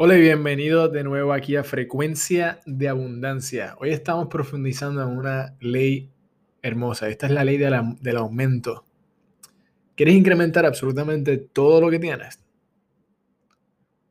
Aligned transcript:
Hola 0.00 0.16
y 0.16 0.20
bienvenidos 0.20 0.92
de 0.92 1.02
nuevo 1.02 1.32
aquí 1.32 1.56
a 1.56 1.64
Frecuencia 1.64 2.60
de 2.66 2.88
Abundancia. 2.88 3.74
Hoy 3.80 3.90
estamos 3.90 4.28
profundizando 4.28 5.02
en 5.02 5.08
una 5.08 5.56
ley 5.58 6.12
hermosa. 6.62 7.08
Esta 7.08 7.26
es 7.26 7.32
la 7.32 7.42
ley 7.42 7.56
del 7.56 8.16
aumento. 8.16 8.84
¿Quieres 9.96 10.14
incrementar 10.14 10.66
absolutamente 10.66 11.36
todo 11.36 11.80
lo 11.80 11.90
que 11.90 11.98
tienes? 11.98 12.40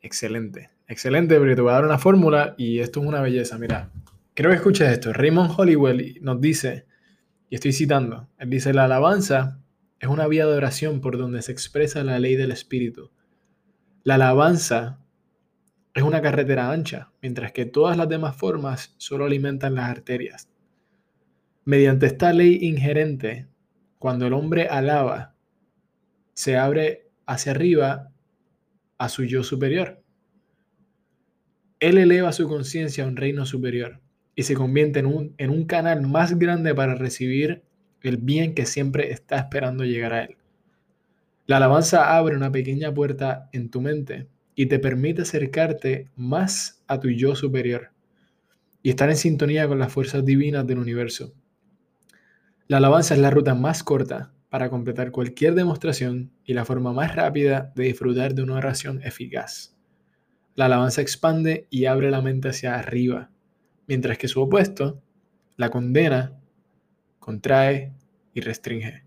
Excelente, 0.00 0.70
excelente, 0.88 1.38
porque 1.38 1.54
te 1.54 1.60
voy 1.60 1.70
a 1.70 1.74
dar 1.74 1.84
una 1.84 1.98
fórmula 1.98 2.56
y 2.58 2.80
esto 2.80 3.00
es 3.00 3.06
una 3.06 3.20
belleza. 3.20 3.56
Mira, 3.56 3.92
creo 4.34 4.50
que 4.50 4.56
escuches 4.56 4.90
esto. 4.90 5.12
Raymond 5.12 5.52
Hollywell 5.56 6.18
nos 6.22 6.40
dice, 6.40 6.86
y 7.50 7.54
estoy 7.54 7.72
citando, 7.72 8.28
él 8.38 8.50
dice, 8.50 8.74
la 8.74 8.86
alabanza 8.86 9.60
es 10.00 10.08
una 10.08 10.26
vía 10.26 10.44
de 10.44 10.56
oración 10.56 11.00
por 11.00 11.16
donde 11.18 11.40
se 11.40 11.52
expresa 11.52 12.02
la 12.02 12.18
ley 12.18 12.34
del 12.34 12.50
Espíritu. 12.50 13.12
La 14.02 14.16
alabanza 14.16 15.04
es 15.98 16.04
una 16.04 16.22
carretera 16.22 16.70
ancha, 16.70 17.10
mientras 17.20 17.50
que 17.50 17.66
todas 17.66 17.96
las 17.96 18.08
demás 18.08 18.36
formas 18.36 18.94
solo 18.98 19.24
alimentan 19.24 19.74
las 19.74 19.90
arterias. 19.90 20.48
Mediante 21.64 22.06
esta 22.06 22.32
ley 22.32 22.58
ingerente, 22.62 23.48
cuando 23.98 24.28
el 24.28 24.32
hombre 24.32 24.68
alaba, 24.68 25.34
se 26.34 26.56
abre 26.56 27.10
hacia 27.26 27.50
arriba 27.50 28.12
a 28.96 29.08
su 29.08 29.24
yo 29.24 29.42
superior. 29.42 30.00
Él 31.80 31.98
eleva 31.98 32.32
su 32.32 32.46
conciencia 32.48 33.02
a 33.02 33.08
un 33.08 33.16
reino 33.16 33.44
superior 33.44 34.00
y 34.36 34.44
se 34.44 34.54
convierte 34.54 35.00
en 35.00 35.06
un, 35.06 35.34
en 35.36 35.50
un 35.50 35.64
canal 35.66 36.06
más 36.06 36.38
grande 36.38 36.76
para 36.76 36.94
recibir 36.94 37.64
el 38.02 38.18
bien 38.18 38.54
que 38.54 38.66
siempre 38.66 39.10
está 39.10 39.36
esperando 39.36 39.84
llegar 39.84 40.12
a 40.12 40.22
él. 40.22 40.36
La 41.46 41.56
alabanza 41.56 42.16
abre 42.16 42.36
una 42.36 42.52
pequeña 42.52 42.94
puerta 42.94 43.48
en 43.52 43.68
tu 43.68 43.80
mente 43.80 44.28
y 44.58 44.66
te 44.66 44.80
permite 44.80 45.22
acercarte 45.22 46.10
más 46.16 46.82
a 46.88 46.98
tu 46.98 47.10
yo 47.10 47.36
superior 47.36 47.92
y 48.82 48.90
estar 48.90 49.08
en 49.08 49.16
sintonía 49.16 49.68
con 49.68 49.78
las 49.78 49.92
fuerzas 49.92 50.24
divinas 50.24 50.66
del 50.66 50.78
universo. 50.78 51.32
La 52.66 52.78
alabanza 52.78 53.14
es 53.14 53.20
la 53.20 53.30
ruta 53.30 53.54
más 53.54 53.84
corta 53.84 54.32
para 54.48 54.68
completar 54.68 55.12
cualquier 55.12 55.54
demostración 55.54 56.32
y 56.44 56.54
la 56.54 56.64
forma 56.64 56.92
más 56.92 57.14
rápida 57.14 57.72
de 57.76 57.84
disfrutar 57.84 58.34
de 58.34 58.42
una 58.42 58.56
oración 58.56 59.00
eficaz. 59.04 59.76
La 60.56 60.64
alabanza 60.64 61.02
expande 61.02 61.68
y 61.70 61.84
abre 61.84 62.10
la 62.10 62.20
mente 62.20 62.48
hacia 62.48 62.74
arriba, 62.74 63.30
mientras 63.86 64.18
que 64.18 64.26
su 64.26 64.42
opuesto, 64.42 65.00
la 65.56 65.70
condena, 65.70 66.36
contrae 67.20 67.92
y 68.34 68.40
restringe. 68.40 69.04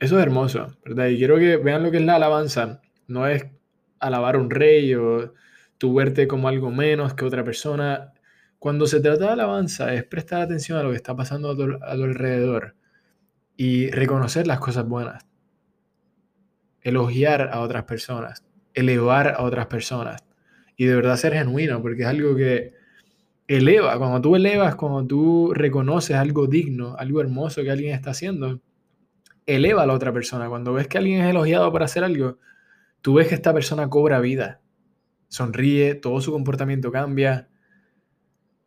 Eso 0.00 0.16
es 0.16 0.22
hermoso, 0.22 0.74
¿verdad? 0.86 1.08
Y 1.08 1.18
quiero 1.18 1.36
que 1.36 1.58
vean 1.58 1.82
lo 1.82 1.90
que 1.90 1.98
es 1.98 2.02
la 2.02 2.14
alabanza 2.14 2.80
no 3.06 3.26
es 3.26 3.46
alabar 3.98 4.36
a 4.36 4.38
un 4.38 4.50
rey 4.50 4.94
o 4.94 5.32
tu 5.78 5.94
verte 5.94 6.28
como 6.28 6.48
algo 6.48 6.70
menos 6.70 7.14
que 7.14 7.24
otra 7.24 7.44
persona. 7.44 8.12
Cuando 8.58 8.86
se 8.86 9.00
trata 9.00 9.26
de 9.26 9.32
alabanza 9.32 9.94
es 9.94 10.04
prestar 10.04 10.42
atención 10.42 10.78
a 10.78 10.82
lo 10.82 10.90
que 10.90 10.96
está 10.96 11.16
pasando 11.16 11.50
a 11.50 11.56
tu, 11.56 11.78
alrededor 11.82 12.76
y 13.56 13.90
reconocer 13.90 14.46
las 14.46 14.60
cosas 14.60 14.86
buenas. 14.86 15.26
Elogiar 16.82 17.50
a 17.52 17.60
otras 17.60 17.84
personas, 17.84 18.44
elevar 18.74 19.34
a 19.36 19.42
otras 19.42 19.66
personas 19.66 20.24
y 20.76 20.86
de 20.86 20.96
verdad 20.96 21.16
ser 21.16 21.32
genuino, 21.32 21.80
porque 21.80 22.02
es 22.02 22.08
algo 22.08 22.34
que 22.34 22.74
eleva. 23.46 23.98
Cuando 23.98 24.20
tú 24.20 24.36
elevas, 24.36 24.74
cuando 24.74 25.06
tú 25.06 25.52
reconoces 25.54 26.16
algo 26.16 26.46
digno, 26.46 26.96
algo 26.98 27.20
hermoso 27.20 27.62
que 27.62 27.70
alguien 27.70 27.94
está 27.94 28.10
haciendo, 28.10 28.60
eleva 29.46 29.82
a 29.82 29.86
la 29.86 29.92
otra 29.92 30.12
persona. 30.12 30.48
Cuando 30.48 30.72
ves 30.72 30.88
que 30.88 30.98
alguien 30.98 31.22
es 31.22 31.30
elogiado 31.30 31.70
por 31.70 31.82
hacer 31.82 32.04
algo, 32.04 32.38
tú 33.02 33.14
ves 33.14 33.28
que 33.28 33.34
esta 33.34 33.52
persona 33.52 33.90
cobra 33.90 34.20
vida, 34.20 34.62
sonríe, 35.28 35.94
todo 35.94 36.20
su 36.20 36.32
comportamiento 36.32 36.90
cambia. 36.90 37.48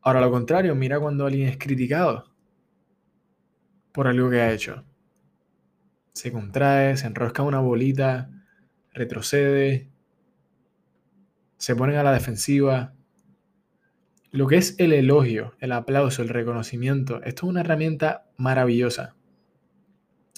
Ahora, 0.02 0.22
lo 0.22 0.30
contrario, 0.30 0.75
mira 0.75 1.00
cuando 1.00 1.25
alguien 1.25 1.47
es 1.47 1.58
criticado 1.58 2.35
por 3.91 4.07
algo 4.07 4.29
que 4.29 4.41
ha 4.41 4.51
hecho. 4.51 4.84
Se 6.13 6.31
contrae, 6.31 6.97
se 6.97 7.07
enrosca 7.07 7.44
una 7.44 7.59
bolita, 7.59 8.29
retrocede, 8.94 9.90
se 11.57 11.75
ponen 11.75 11.95
a 11.95 12.03
la 12.03 12.12
defensiva. 12.12 12.94
Lo 14.31 14.47
que 14.47 14.57
es 14.57 14.75
el 14.79 14.91
elogio, 14.91 15.56
el 15.59 15.72
aplauso, 15.72 16.22
el 16.22 16.29
reconocimiento, 16.29 17.22
esto 17.24 17.45
es 17.45 17.50
una 17.50 17.62
herramienta 17.62 18.29
maravillosa. 18.38 19.16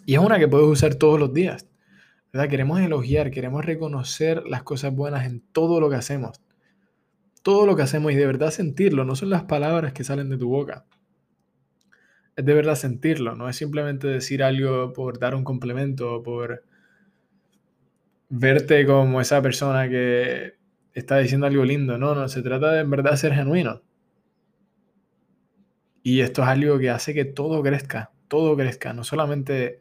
Y 0.06 0.14
es 0.14 0.20
una 0.20 0.38
que 0.38 0.48
puedes 0.48 0.68
usar 0.68 0.96
todos 0.96 1.20
los 1.20 1.34
días. 1.34 1.68
Queremos 2.32 2.80
elogiar, 2.82 3.32
queremos 3.32 3.66
reconocer 3.66 4.44
las 4.46 4.64
cosas 4.64 4.94
buenas 4.94 5.26
en 5.26 5.42
todo 5.52 5.80
lo 5.80 5.90
que 5.90 5.96
hacemos. 5.96 6.42
Todo 7.42 7.66
lo 7.66 7.76
que 7.76 7.82
hacemos 7.84 8.12
y 8.12 8.16
de 8.16 8.28
verdad 8.28 8.52
sentirlo, 8.52 9.06
no 9.06 9.16
son 9.16 9.30
las 9.30 9.44
palabras 9.44 9.94
que 9.94 10.04
salen 10.04 10.30
de 10.30 10.38
tu 10.38 10.50
boca. 10.50 10.86
Es 12.36 12.46
de 12.46 12.54
verdad 12.54 12.76
sentirlo, 12.76 13.36
no 13.36 13.50
es 13.50 13.56
simplemente 13.56 14.08
decir 14.08 14.44
algo 14.44 14.94
por 14.94 15.18
dar 15.18 15.34
un 15.34 15.44
complemento, 15.44 16.22
por 16.22 16.64
verte 18.30 18.86
como 18.86 19.22
esa 19.22 19.42
persona 19.42 19.90
que 19.90 20.56
está 20.94 21.18
diciendo 21.18 21.48
algo 21.48 21.66
lindo. 21.66 21.98
No, 21.98 22.14
no, 22.14 22.28
se 22.30 22.42
trata 22.42 22.72
de 22.74 22.82
en 22.82 22.90
verdad 22.92 23.16
ser 23.16 23.34
genuino. 23.34 23.82
Y 26.04 26.22
esto 26.22 26.44
es 26.44 26.48
algo 26.48 26.78
que 26.80 26.90
hace 26.90 27.14
que 27.14 27.26
todo 27.26 27.62
crezca, 27.64 28.12
todo 28.28 28.56
crezca, 28.56 28.94
no 28.94 29.04
solamente 29.04 29.80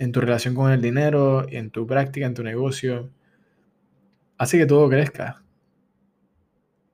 en 0.00 0.12
tu 0.12 0.20
relación 0.22 0.54
con 0.54 0.72
el 0.72 0.80
dinero, 0.80 1.46
en 1.50 1.70
tu 1.70 1.86
práctica, 1.86 2.24
en 2.24 2.32
tu 2.32 2.42
negocio. 2.42 3.10
Hace 4.38 4.56
que 4.56 4.64
todo 4.64 4.88
crezca. 4.88 5.44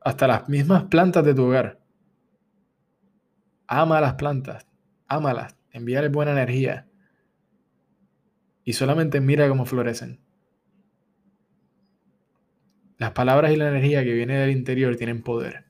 Hasta 0.00 0.26
las 0.26 0.48
mismas 0.48 0.84
plantas 0.84 1.24
de 1.24 1.32
tu 1.32 1.44
hogar. 1.44 1.78
Ama 3.68 4.00
las 4.00 4.14
plantas, 4.14 4.66
ámalas, 5.06 5.56
envíale 5.70 6.08
buena 6.08 6.32
energía. 6.32 6.88
Y 8.64 8.72
solamente 8.72 9.20
mira 9.20 9.48
cómo 9.48 9.66
florecen. 9.66 10.20
Las 12.98 13.12
palabras 13.12 13.52
y 13.52 13.56
la 13.56 13.68
energía 13.68 14.02
que 14.02 14.14
viene 14.14 14.36
del 14.36 14.50
interior 14.50 14.96
tienen 14.96 15.22
poder. 15.22 15.66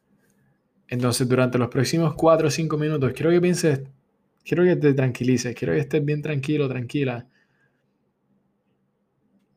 Entonces, 0.88 1.28
durante 1.28 1.58
los 1.58 1.68
próximos 1.68 2.14
4 2.14 2.48
o 2.48 2.50
5 2.50 2.78
minutos, 2.78 3.12
quiero 3.12 3.30
que 3.30 3.42
pienses 3.42 3.82
quiero 4.46 4.64
que 4.64 4.76
te 4.76 4.94
tranquilices, 4.94 5.54
quiero 5.54 5.74
que 5.74 5.80
estés 5.80 6.04
bien 6.04 6.22
tranquilo, 6.22 6.68
tranquila. 6.68 7.28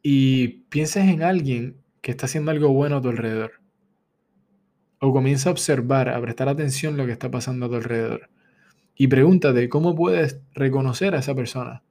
Y 0.01 0.47
pienses 0.69 1.07
en 1.07 1.21
alguien 1.21 1.77
que 2.01 2.11
está 2.11 2.25
haciendo 2.25 2.51
algo 2.51 2.73
bueno 2.73 2.97
a 2.97 3.01
tu 3.01 3.09
alrededor. 3.09 3.61
O 4.99 5.13
comienza 5.13 5.49
a 5.49 5.51
observar, 5.51 6.09
a 6.09 6.19
prestar 6.21 6.49
atención 6.49 6.97
lo 6.97 7.05
que 7.05 7.11
está 7.11 7.29
pasando 7.29 7.67
a 7.67 7.69
tu 7.69 7.75
alrededor. 7.75 8.29
Y 8.95 9.07
pregúntate 9.07 9.69
cómo 9.69 9.95
puedes 9.95 10.41
reconocer 10.53 11.15
a 11.15 11.19
esa 11.19 11.35
persona. 11.35 11.83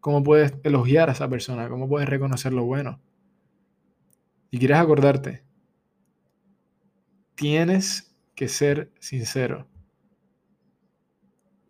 Cómo 0.00 0.22
puedes 0.22 0.54
elogiar 0.64 1.10
a 1.10 1.12
esa 1.12 1.28
persona. 1.28 1.68
Cómo 1.68 1.88
puedes 1.88 2.08
reconocer 2.08 2.52
lo 2.52 2.64
bueno. 2.64 3.00
Y 4.50 4.58
quieres 4.58 4.78
acordarte. 4.78 5.44
Tienes 7.34 8.16
que 8.34 8.48
ser 8.48 8.90
sincero. 8.98 9.68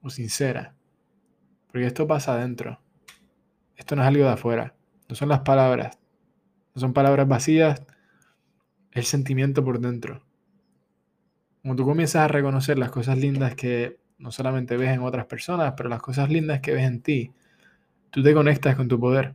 O 0.00 0.10
sincera. 0.10 0.75
Porque 1.76 1.88
esto 1.88 2.06
pasa 2.06 2.32
adentro. 2.32 2.80
Esto 3.76 3.96
no 3.96 4.02
es 4.02 4.08
algo 4.08 4.24
de 4.24 4.30
afuera. 4.30 4.74
No 5.10 5.14
son 5.14 5.28
las 5.28 5.40
palabras. 5.40 5.98
No 6.74 6.80
son 6.80 6.94
palabras 6.94 7.28
vacías. 7.28 7.82
El 8.92 9.04
sentimiento 9.04 9.62
por 9.62 9.78
dentro. 9.78 10.24
Como 11.60 11.76
tú 11.76 11.84
comienzas 11.84 12.22
a 12.22 12.28
reconocer 12.28 12.78
las 12.78 12.90
cosas 12.90 13.18
lindas 13.18 13.56
que 13.56 14.00
no 14.16 14.32
solamente 14.32 14.78
ves 14.78 14.88
en 14.88 15.02
otras 15.02 15.26
personas, 15.26 15.74
pero 15.76 15.90
las 15.90 16.00
cosas 16.00 16.30
lindas 16.30 16.60
que 16.60 16.72
ves 16.72 16.84
en 16.84 17.02
ti, 17.02 17.34
tú 18.08 18.22
te 18.22 18.32
conectas 18.32 18.74
con 18.74 18.88
tu 18.88 18.98
poder. 18.98 19.34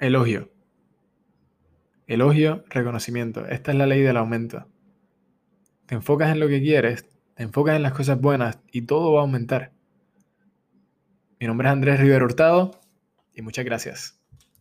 Elogio. 0.00 0.50
Elogio, 2.08 2.64
reconocimiento. 2.68 3.46
Esta 3.46 3.70
es 3.70 3.78
la 3.78 3.86
ley 3.86 4.02
del 4.02 4.16
aumento. 4.16 4.66
Te 5.86 5.94
enfocas 5.94 6.32
en 6.32 6.40
lo 6.40 6.48
que 6.48 6.60
quieres, 6.60 7.15
te 7.36 7.42
enfocas 7.42 7.76
en 7.76 7.82
las 7.82 7.92
cosas 7.92 8.20
buenas 8.20 8.58
y 8.72 8.82
todo 8.82 9.12
va 9.12 9.20
a 9.20 9.22
aumentar. 9.22 9.72
Mi 11.38 11.46
nombre 11.46 11.68
es 11.68 11.72
Andrés 11.72 12.00
Rivero 12.00 12.24
Hurtado 12.24 12.80
y 13.34 13.42
muchas 13.42 13.64
gracias. 13.66 14.18